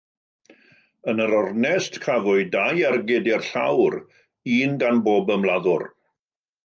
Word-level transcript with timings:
Yn 1.11 1.19
yr 1.25 1.33
ornest, 1.39 1.99
cafwyd 2.05 2.49
dau 2.55 2.81
ergyd 2.91 3.29
i'r 3.33 3.45
llawr, 3.51 3.99
un 4.57 4.75
gan 4.85 5.03
bob 5.09 5.31
ymladdwr. 5.37 5.87